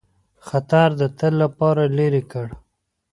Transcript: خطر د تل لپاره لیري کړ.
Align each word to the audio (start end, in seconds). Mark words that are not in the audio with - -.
خطر 0.47 0.89
د 0.99 1.01
تل 1.17 1.33
لپاره 1.43 1.83
لیري 1.97 2.23
کړ. 2.31 2.47